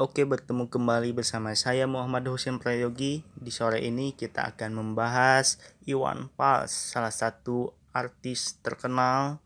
[0.00, 3.20] Oke, bertemu kembali bersama saya Muhammad Husin Prayogi.
[3.36, 9.44] Di sore ini kita akan membahas Iwan Fals, salah satu artis terkenal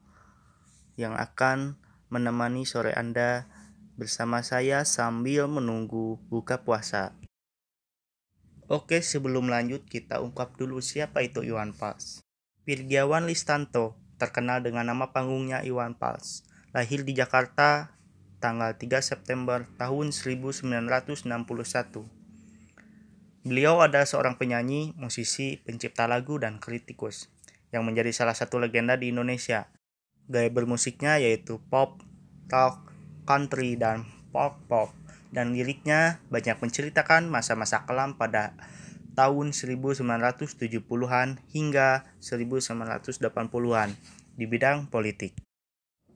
[0.94, 1.74] yang akan
[2.06, 3.50] menemani sore Anda
[3.98, 7.18] bersama saya sambil menunggu buka puasa.
[8.70, 12.22] Oke, sebelum lanjut kita ungkap dulu siapa itu Iwan Fals.
[12.62, 17.93] Wirgiawan Listanto, terkenal dengan nama panggungnya Iwan Fals, lahir di Jakarta
[18.44, 21.24] tanggal 3 September tahun 1961.
[23.48, 27.32] Beliau adalah seorang penyanyi, musisi, pencipta lagu, dan kritikus
[27.72, 29.72] yang menjadi salah satu legenda di Indonesia.
[30.28, 32.04] Gaya bermusiknya yaitu pop,
[32.52, 32.92] rock,
[33.24, 34.92] country, dan folk pop.
[35.32, 38.52] Dan liriknya banyak menceritakan masa-masa kelam pada
[39.16, 43.88] tahun 1970-an hingga 1980-an
[44.36, 45.43] di bidang politik.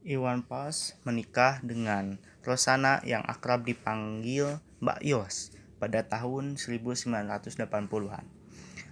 [0.07, 5.51] Iwan Fals menikah dengan Rosana yang akrab dipanggil Mbak Yos
[5.83, 8.25] pada tahun 1980-an.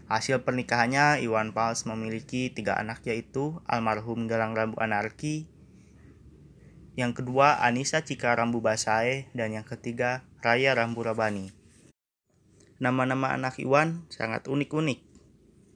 [0.06, 5.50] Hasil pernikahannya, Iwan Fals memiliki tiga anak yaitu almarhum Galang Rambu Anarki,
[6.96, 11.52] yang kedua Anissa Cika Rambu Basae, dan yang ketiga Raya Rambu Rabani.
[12.80, 15.04] Nama-nama anak Iwan sangat unik-unik.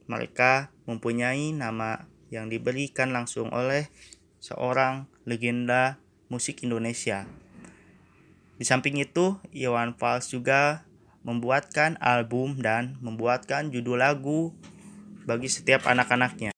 [0.09, 3.93] Mereka mempunyai nama yang diberikan langsung oleh
[4.41, 6.01] seorang legenda
[6.33, 7.29] musik Indonesia.
[8.57, 10.85] Di samping itu, Iwan Fals juga
[11.25, 14.57] membuatkan album dan membuatkan judul lagu
[15.29, 16.53] bagi setiap anak-anaknya.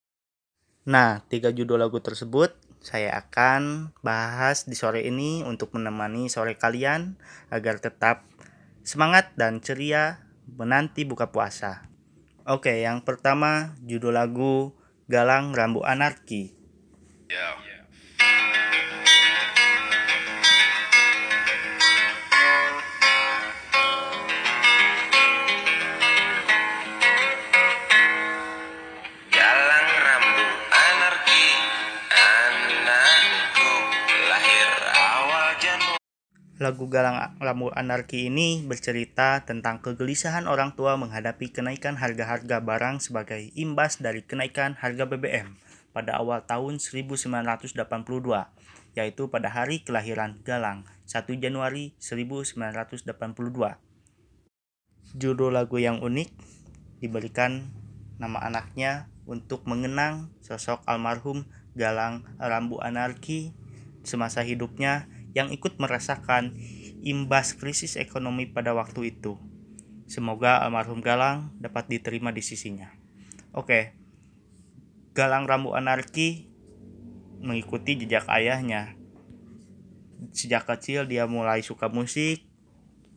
[0.87, 7.15] Nah, tiga judul lagu tersebut saya akan bahas di sore ini untuk menemani sore kalian
[7.55, 8.27] agar tetap
[8.83, 11.87] semangat dan ceria menanti buka puasa.
[12.43, 14.75] Oke, yang pertama judul lagu
[15.07, 16.59] Galang Rambu Anarki.
[17.31, 17.72] Yeah.
[36.63, 43.51] Lagu Galang Rambu Anarki ini bercerita tentang kegelisahan orang tua menghadapi kenaikan harga-harga barang sebagai
[43.59, 45.59] imbas dari kenaikan harga BBM
[45.91, 47.83] pada awal tahun 1982,
[48.95, 53.11] yaitu pada hari kelahiran Galang, 1 Januari 1982.
[55.19, 56.31] Judul lagu yang unik
[57.03, 57.75] diberikan
[58.23, 61.43] nama anaknya untuk mengenang sosok almarhum
[61.75, 63.51] Galang Rambu Anarki
[64.07, 66.57] semasa hidupnya yang ikut merasakan
[67.03, 69.37] imbas krisis ekonomi pada waktu itu.
[70.07, 72.93] Semoga almarhum Galang dapat diterima di sisinya.
[73.57, 73.97] Oke,
[75.13, 76.49] Galang Rambu Anarki
[77.43, 78.97] mengikuti jejak ayahnya.
[80.33, 82.47] Sejak kecil dia mulai suka musik,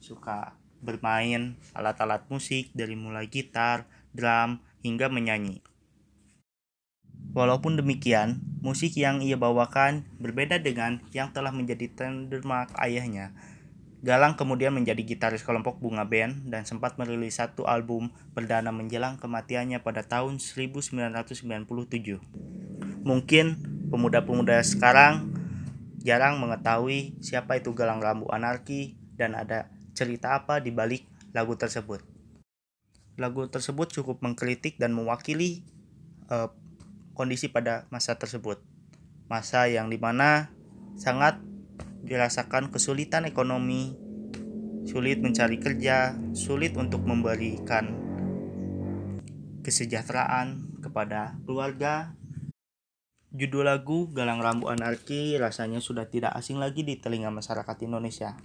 [0.02, 5.62] suka bermain alat-alat musik dari mulai gitar, drum, hingga menyanyi.
[7.34, 13.34] Walaupun demikian, musik yang ia bawakan berbeda dengan yang telah menjadi trademark ayahnya.
[14.06, 19.81] Galang kemudian menjadi gitaris kelompok Bunga Band dan sempat merilis satu album perdana menjelang kematiannya
[19.81, 21.02] pada tahun 1997.
[23.02, 23.46] Mungkin
[23.90, 25.34] pemuda-pemuda sekarang
[26.06, 32.06] jarang mengetahui siapa itu Galang Rambu Anarki dan ada cerita apa di balik lagu tersebut.
[33.18, 35.66] Lagu tersebut cukup mengkritik dan mewakili
[36.30, 36.53] uh,
[37.16, 38.59] kondisi pada masa tersebut.
[39.31, 40.53] Masa yang di mana
[41.00, 41.41] sangat
[42.06, 43.97] dirasakan kesulitan ekonomi,
[44.85, 47.97] sulit mencari kerja, sulit untuk memberikan
[49.66, 52.14] kesejahteraan kepada keluarga.
[53.35, 58.38] Judul lagu Galang Rambu Anarki rasanya sudah tidak asing lagi di telinga masyarakat Indonesia.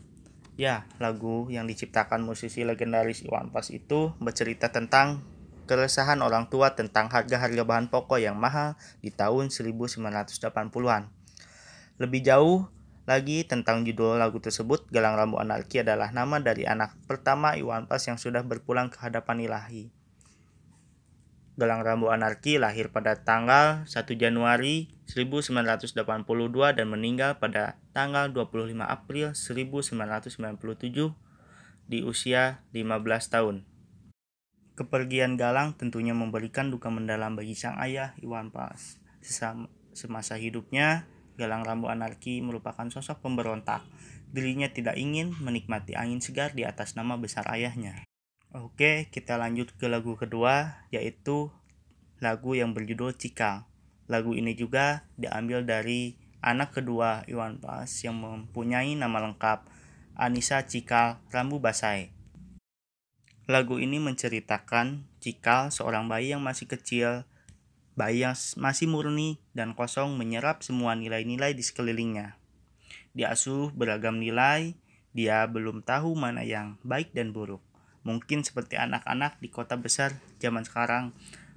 [0.58, 5.22] Ya, lagu yang diciptakan musisi legendaris Iwan Fals itu bercerita tentang
[5.70, 11.06] keresahan orang tua tentang harga-harga bahan pokok yang mahal di tahun 1980-an.
[12.02, 12.66] Lebih jauh
[13.06, 18.02] lagi tentang judul lagu tersebut, Galang Rambu Anarki adalah nama dari anak pertama Iwan Fals
[18.10, 19.94] yang sudah berpulang ke hadapan ilahi.
[21.54, 26.02] Galang Rambu Anarki lahir pada tanggal 1 Januari 1982
[26.74, 31.14] dan meninggal pada tanggal 25 April 1997
[31.86, 33.70] di usia 15 tahun.
[34.78, 38.96] Kepergian Galang tentunya memberikan duka mendalam bagi sang ayah Iwan Fals.
[39.90, 41.04] Semasa hidupnya,
[41.36, 43.84] Galang Rambu Anarki merupakan sosok pemberontak.
[44.30, 48.06] Dirinya tidak ingin menikmati angin segar di atas nama besar ayahnya.
[48.50, 51.50] Oke, kita lanjut ke lagu kedua, yaitu
[52.22, 53.66] lagu yang berjudul Cikang.
[54.10, 59.66] Lagu ini juga diambil dari anak kedua Iwan Fals yang mempunyai nama lengkap
[60.18, 62.10] Anissa Cikal Rambu Basai.
[63.50, 67.26] Lagu ini menceritakan Cikal seorang bayi yang masih kecil,
[67.98, 72.38] bayi yang masih murni dan kosong menyerap semua nilai-nilai di sekelilingnya.
[73.10, 74.78] Diasuh beragam nilai,
[75.10, 77.58] dia belum tahu mana yang baik dan buruk.
[78.06, 81.10] Mungkin seperti anak-anak di kota besar zaman sekarang,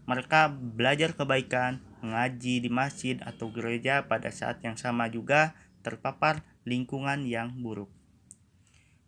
[0.09, 5.53] mereka belajar kebaikan, mengaji di masjid atau gereja pada saat yang sama juga
[5.85, 7.93] terpapar lingkungan yang buruk.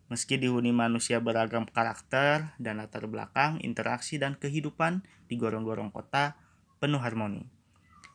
[0.06, 6.38] Meski dihuni manusia beragam karakter dan latar belakang, interaksi dan kehidupan di gorong-gorong kota
[6.78, 7.42] penuh harmoni.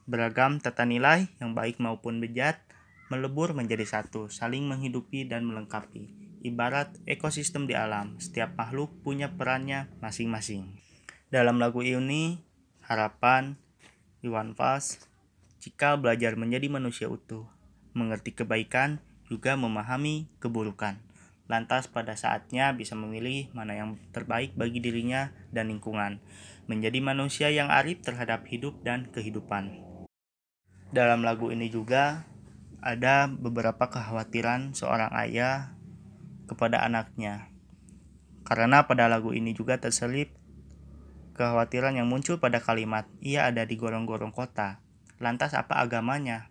[0.08, 2.64] Beragam tata nilai yang baik maupun bejat
[3.12, 6.08] melebur menjadi satu, saling menghidupi dan melengkapi.
[6.48, 10.80] Ibarat ekosistem di alam, setiap makhluk punya perannya masing-masing.
[11.28, 12.40] Dalam lagu ini,
[12.88, 13.60] harapan
[14.24, 15.12] Iwan Fals,
[15.60, 17.52] jika belajar menjadi manusia utuh,
[17.92, 21.11] mengerti kebaikan, juga memahami keburukan
[21.52, 26.24] lantas pada saatnya bisa memilih mana yang terbaik bagi dirinya dan lingkungan,
[26.72, 29.84] menjadi manusia yang arif terhadap hidup dan kehidupan.
[30.96, 32.24] Dalam lagu ini juga
[32.80, 35.76] ada beberapa kekhawatiran seorang ayah
[36.48, 37.52] kepada anaknya.
[38.48, 40.32] Karena pada lagu ini juga terselip
[41.36, 44.80] kekhawatiran yang muncul pada kalimat ia ada di gorong-gorong kota.
[45.20, 46.48] Lantas apa agamanya?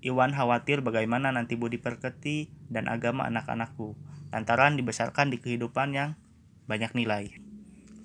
[0.00, 3.98] Iwan khawatir bagaimana nanti budi perketi dan agama anak-anakku,
[4.30, 6.10] lantaran dibesarkan di kehidupan yang
[6.70, 7.34] banyak nilai.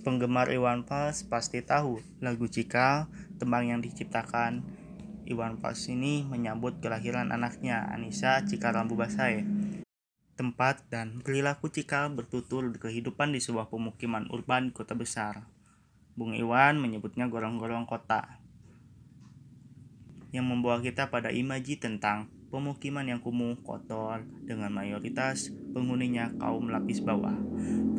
[0.02, 4.66] Penggemar Iwan Fals pasti tahu lagu Cikal, tembang yang diciptakan
[5.26, 9.46] Iwan Fals ini menyambut kelahiran anaknya, Anissa Cikal Rambu Basai.
[10.38, 15.46] Tempat dan perilaku Cikal bertutur di kehidupan di sebuah pemukiman urban kota besar.
[16.14, 18.46] Bung Iwan menyebutnya gorong-gorong kota,
[20.36, 27.04] yang membawa kita pada imaji tentang pemukiman yang kumuh, kotor, dengan mayoritas penghuninya kaum lapis
[27.04, 27.36] bawah.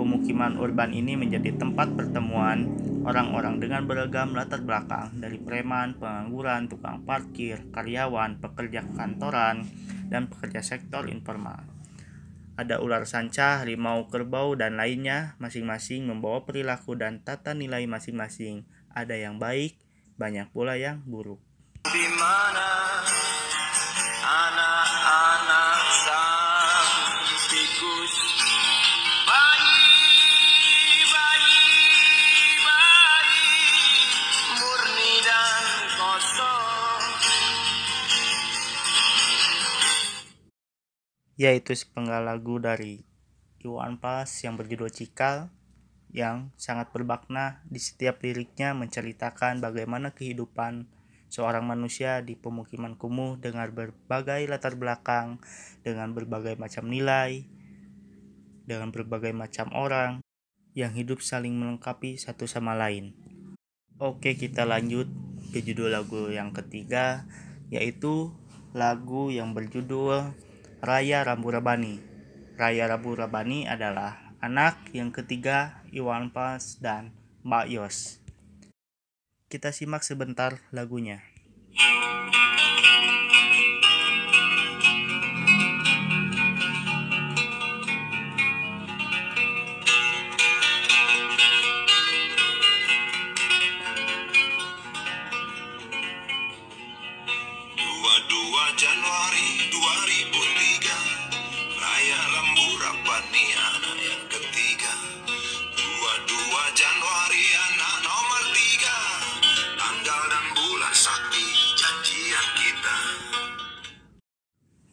[0.01, 2.73] Pemukiman urban ini menjadi tempat pertemuan
[3.05, 9.69] orang-orang dengan beragam latar belakang, dari preman, pengangguran, tukang parkir, karyawan, pekerja kantoran,
[10.09, 11.61] dan pekerja sektor informal.
[12.57, 18.65] Ada ular sanca, harimau, kerbau, dan lainnya, masing-masing membawa perilaku dan tata nilai masing-masing.
[18.97, 19.77] Ada yang baik,
[20.17, 21.45] banyak pula yang buruk
[21.87, 22.03] di
[41.37, 43.05] yaitu sepenggal lagu dari
[43.61, 45.53] Iwan Pas yang berjudul Cikal
[46.17, 50.89] yang sangat berbakna di setiap liriknya menceritakan bagaimana kehidupan
[51.29, 55.43] seorang manusia di pemukiman kumuh dengan berbagai latar belakang,
[55.85, 57.45] dengan berbagai macam nilai,
[58.65, 60.25] dengan berbagai macam orang
[60.73, 63.13] yang hidup saling melengkapi satu sama lain.
[64.01, 65.09] Oke, kita lanjut
[65.53, 67.25] ke judul lagu yang ketiga,
[67.73, 68.33] yaitu
[68.77, 70.37] lagu yang berjudul
[70.87, 71.99] Raya Rambu Rabani.
[72.55, 77.11] Raya Rambu Rabani adalah anak yang ketiga Iwan Pas dan
[77.43, 78.23] Mbak Yos.
[79.51, 81.27] Kita simak sebentar lagunya.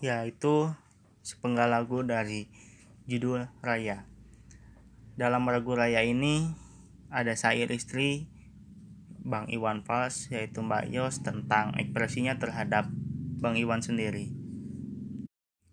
[0.04, 0.68] Ya itu
[1.24, 2.52] sepenggal lagu dari
[3.08, 4.04] judul Raya
[5.16, 6.52] Dalam lagu Raya ini
[7.08, 8.28] ada syair istri
[9.24, 12.92] Bang Iwan Fals yaitu Mbak Yos tentang ekspresinya terhadap
[13.40, 14.36] Bang Iwan sendiri.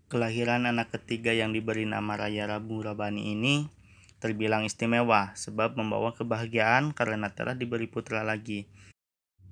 [0.07, 3.67] Kelahiran anak ketiga yang diberi nama Raya Rabu Rabani ini
[4.23, 8.71] terbilang istimewa sebab membawa kebahagiaan karena telah diberi putra lagi.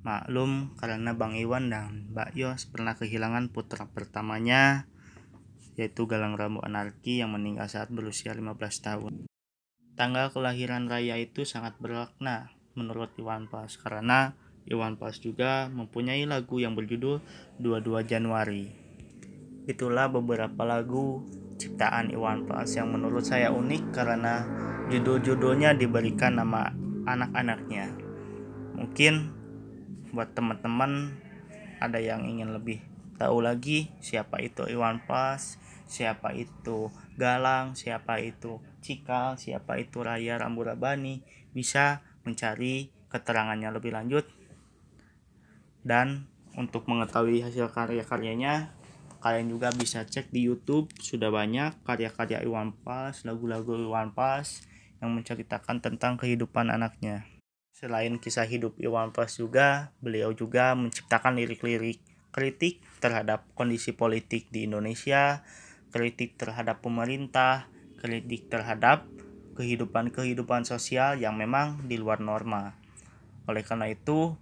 [0.06, 4.86] Maklum karena Bang Iwan dan Mbak Yos pernah kehilangan putra pertamanya
[5.78, 9.14] yaitu Galang Rambu Anarki yang meninggal saat berusia 15 tahun.
[9.94, 14.34] Tanggal kelahiran Raya itu sangat bermakna menurut Iwan Pas karena
[14.68, 17.24] Iwan Fals juga mempunyai lagu yang berjudul
[17.58, 18.68] 22 Januari.
[19.64, 21.24] Itulah beberapa lagu
[21.56, 24.44] ciptaan Iwan Fals yang menurut saya unik karena
[24.92, 26.68] judul-judulnya diberikan nama
[27.08, 27.96] anak-anaknya.
[28.76, 29.37] Mungkin
[30.12, 31.14] buat teman-teman
[31.78, 32.82] ada yang ingin lebih
[33.18, 35.58] tahu lagi siapa itu Iwan Fals,
[35.90, 44.24] siapa itu Galang, siapa itu Cikal, siapa itu Raya Ramburabani bisa mencari keterangannya lebih lanjut.
[45.82, 48.70] Dan untuk mengetahui hasil karya-karyanya
[49.18, 54.62] kalian juga bisa cek di YouTube sudah banyak karya-karya Iwan Fals lagu-lagu Iwan Fals
[55.02, 57.26] yang menceritakan tentang kehidupan anaknya
[57.78, 62.02] selain kisah hidup Iwan Fals juga beliau juga menciptakan lirik-lirik
[62.34, 65.46] kritik terhadap kondisi politik di Indonesia
[65.94, 67.70] kritik terhadap pemerintah
[68.02, 69.06] kritik terhadap
[69.54, 72.74] kehidupan-kehidupan sosial yang memang di luar norma
[73.46, 74.34] oleh karena itu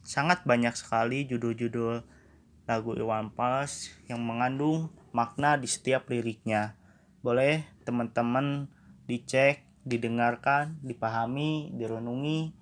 [0.00, 2.00] sangat banyak sekali judul-judul
[2.64, 6.76] lagu Iwan Fals yang mengandung makna di setiap liriknya.
[7.24, 8.68] Boleh teman-teman
[9.08, 12.57] dicek, didengarkan, dipahami, direnungi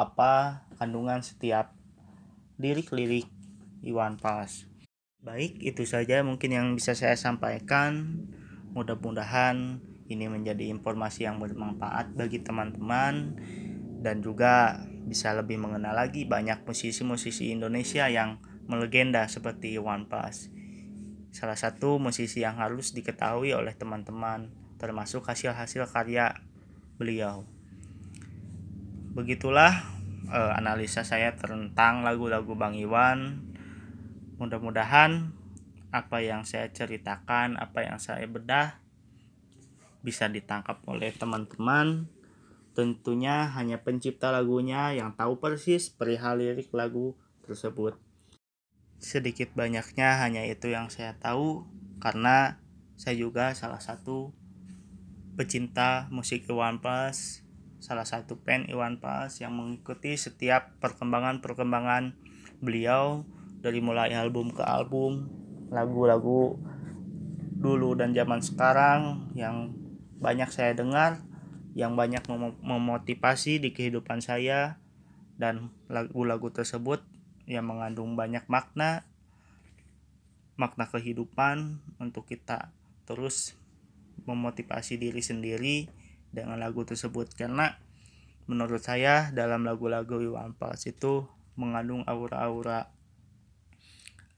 [0.00, 1.76] apa kandungan setiap
[2.56, 3.28] lirik-lirik
[3.84, 4.64] Iwan Fals.
[5.20, 8.24] Baik, itu saja mungkin yang bisa saya sampaikan.
[8.72, 13.36] Mudah-mudahan ini menjadi informasi yang bermanfaat bagi teman-teman
[14.00, 20.48] dan juga bisa lebih mengenal lagi banyak musisi-musisi Indonesia yang melegenda seperti Iwan Fals.
[21.30, 24.48] Salah satu musisi yang harus diketahui oleh teman-teman,
[24.80, 26.32] termasuk hasil-hasil karya
[26.96, 27.44] beliau.
[29.12, 29.84] Begitulah
[30.30, 33.44] eh, analisa saya tentang lagu-lagu Bang Iwan.
[34.38, 35.34] Mudah-mudahan
[35.90, 38.80] apa yang saya ceritakan, apa yang saya bedah
[40.00, 42.08] bisa ditangkap oleh teman-teman.
[42.72, 47.98] Tentunya hanya pencipta lagunya yang tahu persis perihal lirik lagu tersebut
[49.00, 51.64] sedikit banyaknya hanya itu yang saya tahu
[52.04, 52.60] karena
[53.00, 54.36] saya juga salah satu
[55.40, 57.40] pecinta musik Iwan Fals
[57.80, 62.12] salah satu fan Iwan Fals yang mengikuti setiap perkembangan-perkembangan
[62.60, 63.24] beliau
[63.64, 65.32] dari mulai album ke album
[65.72, 66.60] lagu-lagu
[67.60, 69.72] dulu dan zaman sekarang yang
[70.20, 71.24] banyak saya dengar
[71.72, 74.80] yang banyak mem memotivasi di kehidupan saya
[75.40, 77.00] dan lagu-lagu tersebut
[77.48, 79.08] yang mengandung banyak makna
[80.60, 82.76] makna kehidupan untuk kita
[83.08, 83.56] terus
[84.28, 85.88] memotivasi diri sendiri
[86.30, 87.78] dengan lagu tersebut karena
[88.46, 92.90] menurut saya dalam lagu-lagu Iwan Fals itu mengandung aura-aura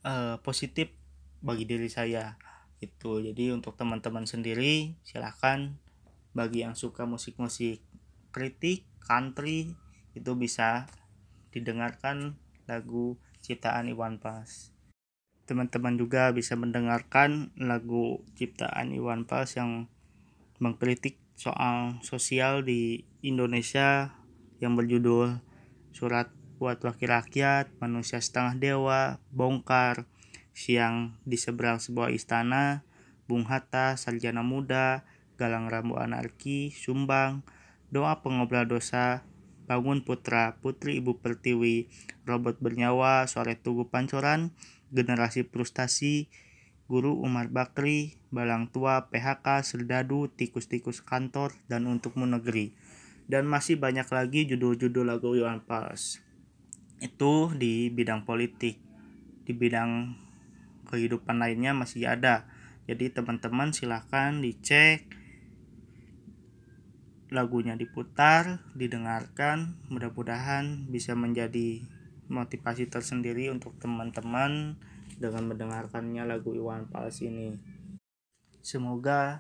[0.04, 0.92] uh, positif
[1.40, 2.36] bagi diri saya
[2.82, 5.78] itu jadi untuk teman-teman sendiri silahkan
[6.34, 7.78] bagi yang suka musik-musik
[8.34, 9.76] kritik country
[10.16, 10.90] itu bisa
[11.52, 14.72] didengarkan lagu ciptaan Iwan Fals.
[15.44, 19.86] Teman-teman juga bisa mendengarkan lagu ciptaan Iwan Fals yang
[20.62, 24.14] mengkritik soal sosial di Indonesia
[24.62, 25.42] yang berjudul
[25.92, 30.08] Surat buat Wakil Rakyat, Manusia Setengah Dewa, Bongkar,
[30.54, 32.86] Siang di Seberang Sebuah Istana,
[33.26, 35.04] Bung Hatta, Sarjana Muda,
[35.36, 37.44] Galang Rambu Anarki, Sumbang,
[37.90, 39.26] Doa Pengobrol Dosa,
[39.66, 41.90] Bangun Putra, Putri Ibu Pertiwi,
[42.24, 44.54] Robot Bernyawa, Sore Tugu Pancoran,
[44.94, 46.30] Generasi Frustasi,
[46.90, 52.74] Guru Umar Bakri, Balang Tua, PHK, Serdadu, Tikus-Tikus Kantor, dan Untukmu Negeri.
[53.26, 56.18] Dan masih banyak lagi judul-judul lagu Iwan Fals.
[56.98, 58.78] Itu di bidang politik.
[59.46, 60.18] Di bidang
[60.90, 62.46] kehidupan lainnya masih ada.
[62.84, 65.06] Jadi teman-teman silahkan dicek
[67.32, 71.80] lagunya diputar, didengarkan, mudah-mudahan bisa menjadi
[72.28, 74.76] motivasi tersendiri untuk teman-teman
[75.22, 77.54] dengan mendengarkannya lagu Iwan Fals ini.
[78.58, 79.38] Semoga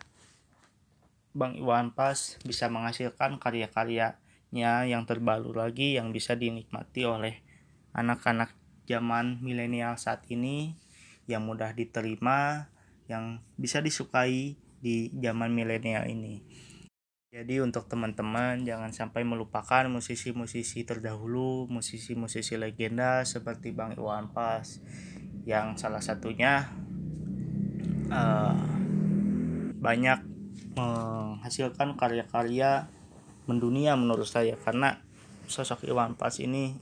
[1.34, 7.42] Bang Iwan Fals bisa menghasilkan karya-karyanya yang terbaru lagi yang bisa dinikmati oleh
[7.90, 8.54] anak-anak
[8.86, 10.78] zaman milenial saat ini
[11.26, 12.70] yang mudah diterima,
[13.08, 16.42] yang bisa disukai di zaman milenial ini.
[17.32, 24.84] Jadi untuk teman-teman jangan sampai melupakan musisi-musisi terdahulu, musisi-musisi legenda seperti Bang Iwan Fals
[25.42, 26.70] yang salah satunya
[28.12, 28.54] uh,
[29.82, 30.22] banyak
[30.78, 32.86] menghasilkan karya-karya
[33.50, 35.02] mendunia menurut saya karena
[35.50, 36.78] sosok Iwan Fals ini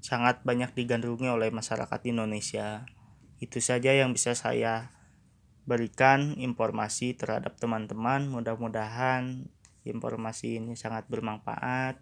[0.00, 2.88] sangat banyak digandrungi oleh masyarakat Indonesia.
[3.38, 4.90] Itu saja yang bisa saya
[5.68, 8.32] berikan informasi terhadap teman-teman.
[8.32, 9.52] Mudah-mudahan
[9.84, 12.00] informasi ini sangat bermanfaat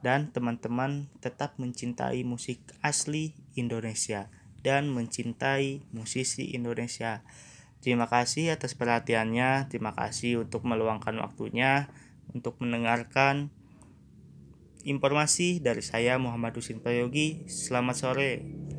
[0.00, 4.32] dan teman-teman tetap mencintai musik asli Indonesia
[4.66, 7.22] dan mencintai musisi Indonesia.
[7.78, 9.70] Terima kasih atas perhatiannya.
[9.70, 11.86] Terima kasih untuk meluangkan waktunya
[12.34, 13.54] untuk mendengarkan
[14.82, 17.46] informasi dari saya Muhammad Husin Prayogi.
[17.46, 18.66] Selamat sore.